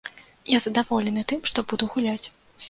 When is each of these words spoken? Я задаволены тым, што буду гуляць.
Я 0.51 0.59
задаволены 0.63 1.23
тым, 1.33 1.45
што 1.51 1.65
буду 1.75 1.91
гуляць. 1.93 2.27